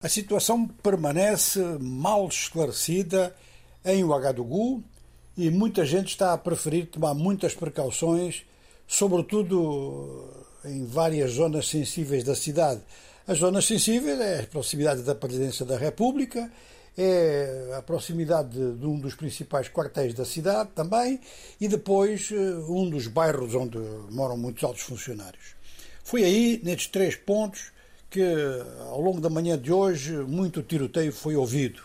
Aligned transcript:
A 0.00 0.08
situação 0.08 0.64
permanece 0.64 1.58
mal 1.80 2.28
esclarecida 2.28 3.34
em 3.84 4.04
Ouagadougou 4.04 4.80
e 5.36 5.50
muita 5.50 5.84
gente 5.84 6.10
está 6.10 6.32
a 6.32 6.38
preferir 6.38 6.86
tomar 6.86 7.14
muitas 7.14 7.52
precauções, 7.52 8.46
sobretudo 8.86 10.32
em 10.64 10.86
várias 10.86 11.32
zonas 11.32 11.66
sensíveis 11.66 12.22
da 12.22 12.36
cidade. 12.36 12.80
As 13.26 13.38
zonas 13.38 13.64
sensíveis 13.66 14.20
é 14.20 14.42
a 14.42 14.46
proximidade 14.46 15.02
da 15.02 15.16
presidência 15.16 15.66
da 15.66 15.76
República, 15.76 16.48
é 16.96 17.74
a 17.76 17.82
proximidade 17.82 18.52
de 18.52 18.86
um 18.86 19.00
dos 19.00 19.16
principais 19.16 19.68
quartéis 19.68 20.14
da 20.14 20.24
cidade 20.24 20.70
também 20.76 21.18
e 21.60 21.66
depois 21.66 22.30
eh, 22.30 22.36
um 22.68 22.88
dos 22.88 23.08
bairros 23.08 23.52
onde 23.52 23.78
moram 24.12 24.36
muitos 24.36 24.62
altos 24.62 24.82
funcionários. 24.82 25.56
Foi 26.04 26.22
aí, 26.22 26.60
nestes 26.62 26.86
três 26.86 27.16
pontos, 27.16 27.72
que 28.10 28.22
ao 28.88 29.00
longo 29.00 29.20
da 29.20 29.28
manhã 29.28 29.58
de 29.58 29.72
hoje 29.72 30.12
muito 30.16 30.62
tiroteio 30.62 31.12
foi 31.12 31.36
ouvido. 31.36 31.82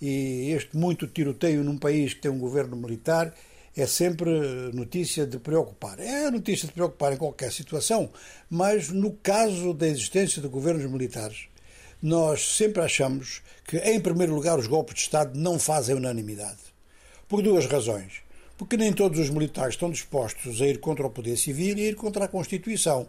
E 0.00 0.52
este 0.52 0.76
muito 0.76 1.06
tiroteio 1.06 1.64
num 1.64 1.76
país 1.76 2.14
que 2.14 2.20
tem 2.20 2.30
um 2.30 2.38
governo 2.38 2.76
militar 2.76 3.34
é 3.76 3.86
sempre 3.86 4.30
notícia 4.72 5.26
de 5.26 5.38
preocupar. 5.38 5.98
É 5.98 6.30
notícia 6.30 6.66
de 6.66 6.74
preocupar 6.74 7.12
em 7.12 7.16
qualquer 7.16 7.52
situação, 7.52 8.10
mas 8.48 8.90
no 8.90 9.12
caso 9.12 9.72
da 9.72 9.86
existência 9.86 10.40
de 10.40 10.48
governos 10.48 10.90
militares, 10.90 11.46
nós 12.00 12.56
sempre 12.56 12.82
achamos 12.82 13.42
que, 13.64 13.76
em 13.78 14.00
primeiro 14.00 14.34
lugar, 14.34 14.58
os 14.58 14.66
golpes 14.66 14.94
de 14.94 15.00
Estado 15.02 15.38
não 15.38 15.58
fazem 15.58 15.96
unanimidade. 15.96 16.58
Por 17.28 17.42
duas 17.42 17.66
razões. 17.66 18.22
Porque 18.56 18.76
nem 18.76 18.92
todos 18.92 19.20
os 19.20 19.30
militares 19.30 19.74
estão 19.74 19.90
dispostos 19.90 20.60
a 20.60 20.66
ir 20.66 20.80
contra 20.80 21.06
o 21.06 21.10
poder 21.10 21.36
civil 21.36 21.78
e 21.78 21.82
a 21.82 21.88
ir 21.90 21.94
contra 21.94 22.24
a 22.24 22.28
Constituição 22.28 23.08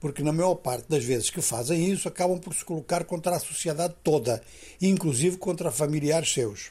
porque 0.00 0.22
na 0.22 0.32
maior 0.32 0.54
parte 0.56 0.88
das 0.88 1.04
vezes 1.04 1.30
que 1.30 1.42
fazem 1.42 1.90
isso 1.90 2.08
acabam 2.08 2.38
por 2.38 2.54
se 2.54 2.64
colocar 2.64 3.04
contra 3.04 3.36
a 3.36 3.40
sociedade 3.40 3.94
toda, 4.02 4.42
inclusive 4.80 5.36
contra 5.36 5.70
familiares 5.70 6.32
seus. 6.32 6.70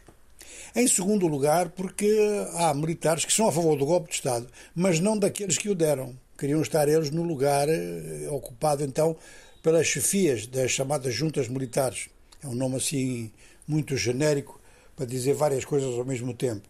Em 0.76 0.88
segundo 0.88 1.28
lugar, 1.28 1.70
porque 1.70 2.10
há 2.56 2.74
militares 2.74 3.26
que 3.26 3.34
são 3.34 3.48
a 3.48 3.52
favor 3.52 3.78
do 3.78 3.86
golpe 3.86 4.10
de 4.10 4.16
Estado, 4.16 4.48
mas 4.76 5.00
não 5.00 5.18
daqueles 5.18 5.58
que 5.58 5.70
o 5.70 5.76
deram. 5.76 6.18
Queriam 6.38 6.62
estar 6.62 6.88
eles 6.88 7.10
no 7.10 7.24
lugar 7.24 7.68
eh, 7.68 8.28
ocupado 8.30 8.84
então 8.84 9.16
pelas 9.62 9.88
chefias 9.88 10.46
das 10.46 10.72
chamadas 10.72 11.14
juntas 11.14 11.48
militares. 11.48 12.10
É 12.44 12.48
um 12.48 12.54
nome 12.54 12.76
assim 12.76 13.32
muito 13.68 13.98
genérico 13.98 14.62
para 14.96 15.06
dizer 15.06 15.34
várias 15.34 15.66
coisas 15.66 15.94
ao 15.98 16.06
mesmo 16.06 16.34
tempo. 16.34 16.68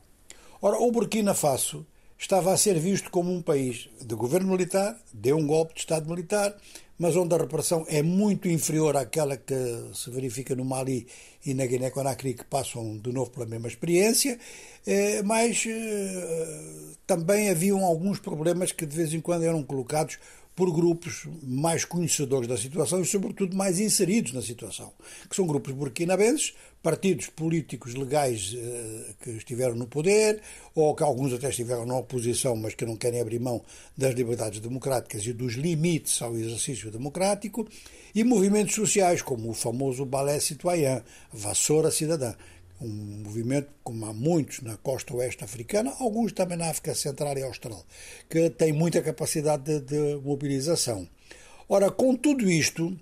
Ora, 0.62 0.78
o 0.78 0.92
Burkina 0.92 1.34
Faso 1.34 1.86
estava 2.18 2.54
a 2.54 2.58
ser 2.58 2.80
visto 2.80 3.12
como 3.12 3.32
um 3.32 3.42
país 3.42 3.90
de 4.02 4.16
governo 4.16 4.52
militar, 4.52 5.00
deu 5.14 5.38
um 5.38 5.46
golpe 5.46 5.74
de 5.74 5.82
Estado 5.82 6.10
militar, 6.10 6.56
mas 6.98 7.16
onde 7.16 7.36
a 7.36 7.38
repressão 7.38 7.86
é 7.88 8.02
muito 8.02 8.50
inferior 8.50 8.98
àquela 8.98 9.38
que 9.38 9.56
se 9.94 10.10
verifica 10.10 10.56
no 10.56 10.66
Mali 10.66 11.08
e 11.46 11.54
na 11.54 11.66
Guiné-Conakry, 11.66 12.34
que 12.34 12.44
passam 12.44 12.98
de 12.98 13.12
novo 13.12 13.30
pela 13.30 13.46
mesma 13.46 13.68
experiência, 13.68 14.40
eh, 14.86 15.22
mas 15.22 15.64
eh, 15.68 16.96
também 17.06 17.50
haviam 17.50 17.86
alguns 17.86 18.20
problemas 18.20 18.72
que 18.72 18.86
de 18.86 18.96
vez 18.96 19.14
em 19.14 19.22
quando 19.22 19.44
eram 19.44 19.62
colocados 19.62 20.18
por 20.58 20.74
grupos 20.74 21.28
mais 21.44 21.86
conhecedores 21.86 22.48
da 22.48 22.58
situação 22.58 23.00
e, 23.00 23.06
sobretudo, 23.06 23.56
mais 23.56 23.80
inseridos 23.80 24.34
na 24.34 24.42
situação, 24.42 24.92
que 25.30 25.36
são 25.36 25.46
grupos 25.46 25.72
burkinabenses, 25.72 26.56
partidos 26.82 27.28
políticos 27.28 27.94
legais 27.94 28.56
eh, 28.58 29.14
que 29.22 29.30
estiveram 29.32 29.76
no 29.76 29.86
poder, 29.86 30.42
ou 30.74 30.96
que 30.96 31.04
alguns 31.04 31.32
até 31.32 31.50
estiveram 31.50 31.86
na 31.86 31.96
oposição, 31.96 32.56
mas 32.56 32.74
que 32.74 32.88
não 32.88 32.96
querem 32.96 33.22
abrir 33.22 33.40
mão 33.40 33.64
das 33.96 34.16
liberdades 34.16 34.60
democráticas 34.60 35.24
e 35.28 35.32
dos 35.32 35.54
limites 35.54 36.20
ao 36.24 36.36
exercício 36.36 36.90
democrático, 36.90 37.68
e 38.16 38.24
movimentos 38.24 38.74
sociais, 38.74 39.22
como 39.22 39.52
o 39.52 39.54
famoso 39.54 40.06
Balé 40.06 40.40
Citoyen, 40.40 41.04
Vassoura 41.32 41.92
Cidadã, 41.92 42.34
um 42.82 43.24
movimento 43.24 43.70
como 43.84 44.06
há 44.06 44.14
muitos 44.14 44.62
na 44.62 44.78
costa 44.78 45.14
oeste 45.16 45.44
africana, 45.44 45.94
alguns 46.00 46.32
também 46.32 46.58
na 46.58 46.70
África 46.70 46.94
Central 46.94 47.38
e 47.38 47.44
Austral, 47.44 47.84
que 48.30 48.50
tem 48.50 48.72
muita 48.72 49.02
capacidade 49.02 49.64
de, 49.64 49.80
de 49.82 50.22
mobilização. 50.24 51.08
Ora, 51.68 51.90
com 51.92 52.16
tudo 52.16 52.50
isto, 52.50 52.98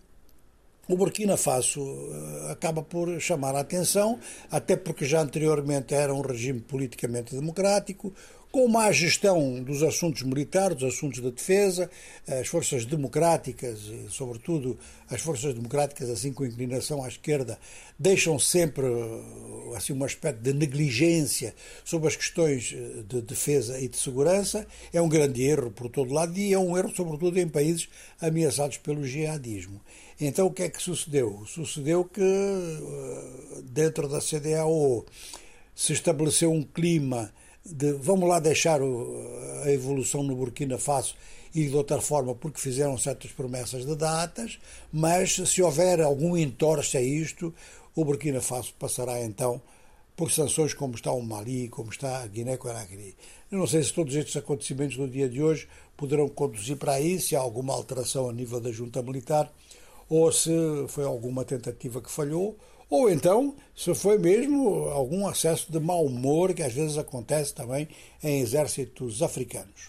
o 0.87 0.95
Burkina 0.95 1.35
Faso 1.35 1.81
uh, 1.81 2.51
acaba 2.51 2.81
por 2.83 3.19
chamar 3.19 3.55
a 3.55 3.59
atenção, 3.59 4.19
até 4.51 4.75
porque 4.75 5.03
já 5.03 5.21
anteriormente 5.21 5.93
era 5.93 6.13
um 6.13 6.21
regime 6.21 6.59
politicamente 6.61 7.35
democrático, 7.35 8.13
com 8.55 8.69
má 8.69 8.89
gestão 8.89 9.61
dos 9.61 9.83
assuntos 9.83 10.23
militares, 10.23 10.77
dos 10.77 10.95
assuntos 10.95 11.19
da 11.19 11.29
defesa, 11.29 11.89
as 12.25 12.47
forças 12.47 12.85
democráticas, 12.85 13.91
sobretudo 14.09 14.79
as 15.09 15.19
forças 15.19 15.53
democráticas, 15.53 16.09
assim 16.09 16.31
com 16.31 16.45
inclinação 16.45 17.03
à 17.03 17.07
esquerda, 17.09 17.59
deixam 17.99 18.39
sempre 18.39 18.85
assim 19.75 19.93
um 19.93 20.03
aspecto 20.03 20.41
de 20.41 20.53
negligência 20.53 21.53
sobre 21.83 22.07
as 22.07 22.15
questões 22.15 22.73
eh, 22.75 23.03
de 23.07 23.21
defesa 23.21 23.79
e 23.79 23.87
de 23.87 23.97
segurança. 23.97 24.65
É 24.93 25.01
um 25.01 25.09
grande 25.09 25.43
erro 25.43 25.71
por 25.71 25.89
todo 25.89 26.13
lado 26.13 26.37
e 26.37 26.53
é 26.53 26.59
um 26.59 26.77
erro 26.77 26.93
sobretudo 26.95 27.39
em 27.39 27.47
países 27.47 27.89
ameaçados 28.19 28.77
pelo 28.77 29.05
jihadismo. 29.05 29.81
Então 30.19 30.47
o 30.47 30.51
que 30.51 30.63
é 30.63 30.69
que 30.69 30.81
sucedeu? 30.81 31.43
Sucedeu 31.45 32.05
que 32.05 32.21
eh, 32.21 33.61
dentro 33.63 34.07
da 34.07 34.19
CDAO 34.19 35.05
se 35.75 35.93
estabeleceu 35.93 36.51
um 36.51 36.63
clima 36.63 37.33
de 37.65 37.93
vamos 37.93 38.29
lá 38.29 38.39
deixar 38.39 38.79
a 39.63 39.71
evolução 39.71 40.21
no 40.21 40.35
Burkina 40.35 40.77
Faso 40.77 41.15
e 41.55 41.67
de 41.67 41.75
outra 41.75 42.01
forma 42.01 42.35
porque 42.35 42.59
fizeram 42.59 42.97
certas 42.97 43.31
promessas 43.31 43.85
de 43.85 43.95
datas, 43.95 44.59
mas 44.91 45.35
se 45.35 45.61
houver 45.61 46.01
algum 46.01 46.35
entorce 46.35 46.97
a 46.97 47.01
isto, 47.01 47.53
o 47.95 48.03
Burkina 48.03 48.41
Faso 48.41 48.73
passará 48.77 49.23
então 49.23 49.61
por 50.15 50.31
sanções 50.31 50.73
como 50.73 50.95
está 50.95 51.11
o 51.11 51.21
Mali, 51.21 51.69
como 51.69 51.89
está 51.89 52.23
a 52.23 52.27
Guiné-Conakry. 52.27 53.15
Eu 53.51 53.57
não 53.57 53.67
sei 53.67 53.83
se 53.83 53.93
todos 53.93 54.15
estes 54.15 54.35
acontecimentos 54.35 54.97
do 54.97 55.07
dia 55.07 55.29
de 55.29 55.41
hoje 55.41 55.67
poderão 55.95 56.27
conduzir 56.27 56.77
para 56.77 56.93
aí, 56.93 57.19
se 57.19 57.35
há 57.35 57.39
alguma 57.39 57.73
alteração 57.73 58.29
a 58.29 58.33
nível 58.33 58.59
da 58.59 58.71
junta 58.71 59.01
militar, 59.01 59.51
ou 60.09 60.31
se 60.31 60.51
foi 60.87 61.03
alguma 61.03 61.43
tentativa 61.43 62.01
que 62.01 62.11
falhou, 62.11 62.57
ou 62.89 63.09
então, 63.09 63.55
se 63.75 63.93
foi 63.95 64.17
mesmo 64.17 64.89
algum 64.89 65.27
acesso 65.27 65.71
de 65.71 65.79
mau 65.79 66.05
humor 66.05 66.53
que 66.53 66.63
às 66.63 66.73
vezes 66.73 66.97
acontece 66.97 67.53
também 67.53 67.87
em 68.23 68.39
exércitos 68.41 69.21
africanos. 69.21 69.81